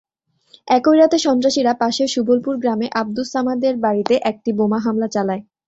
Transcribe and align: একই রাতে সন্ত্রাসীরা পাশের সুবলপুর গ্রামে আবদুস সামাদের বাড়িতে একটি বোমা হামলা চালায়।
একই 0.67 0.95
রাতে 0.97 1.17
সন্ত্রাসীরা 1.19 1.73
পাশের 1.81 2.07
সুবলপুর 2.07 2.55
গ্রামে 2.57 2.87
আবদুস 2.93 3.27
সামাদের 3.33 3.73
বাড়িতে 3.77 4.15
একটি 4.31 4.49
বোমা 4.57 4.79
হামলা 4.85 5.07
চালায়। 5.07 5.41